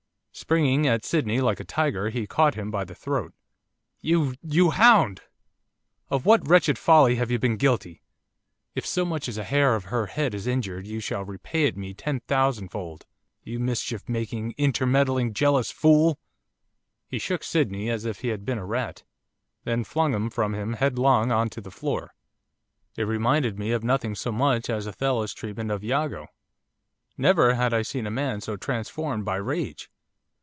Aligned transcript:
Springing 0.33 0.87
at 0.87 1.03
Sydney 1.05 1.39
like 1.41 1.59
a 1.59 1.65
tiger, 1.65 2.09
he 2.09 2.25
caught 2.25 2.55
him 2.55 2.71
by 2.71 2.83
the 2.85 2.95
throat. 2.95 3.33
'You 3.99 4.33
you 4.41 4.71
hound! 4.71 5.21
Of 6.09 6.25
what 6.25 6.47
wretched 6.47 6.79
folly 6.79 7.15
have 7.15 7.29
you 7.29 7.37
been 7.37 7.57
guilty? 7.57 8.01
If 8.73 8.85
so 8.85 9.03
much 9.05 9.27
as 9.29 9.37
a 9.37 9.43
hair 9.43 9.75
of 9.75 9.85
her 9.85 10.07
head 10.07 10.33
is 10.33 10.47
injured 10.47 10.87
you 10.87 10.99
shall 11.01 11.25
repay 11.25 11.65
it 11.65 11.77
me 11.77 11.93
ten 11.93 12.21
thousandfold! 12.21 13.05
You 13.43 13.59
mischief 13.59 14.07
making, 14.09 14.55
intermeddling, 14.57 15.33
jealous 15.33 15.69
fool!' 15.69 16.17
He 17.07 17.19
shook 17.19 17.43
Sydney 17.43 17.89
as 17.89 18.05
if 18.05 18.21
he 18.21 18.29
had 18.29 18.43
been 18.45 18.57
a 18.57 18.65
rat, 18.65 19.03
then 19.65 19.83
flung 19.83 20.13
him 20.13 20.29
from 20.29 20.55
him 20.55 20.73
headlong 20.73 21.31
on 21.31 21.49
to 21.51 21.61
the 21.61 21.69
floor. 21.71 22.15
It 22.95 23.03
reminded 23.03 23.59
me 23.59 23.73
of 23.73 23.83
nothing 23.83 24.15
so 24.15 24.31
much 24.31 24.69
as 24.71 24.87
Othello's 24.87 25.33
treatment 25.33 25.71
of 25.71 25.83
Iago. 25.83 26.27
Never 27.17 27.55
had 27.55 27.73
I 27.73 27.81
seen 27.83 28.07
a 28.07 28.11
man 28.11 28.39
so 28.41 28.55
transformed 28.55 29.23
by 29.25 29.35
rage. 29.35 29.89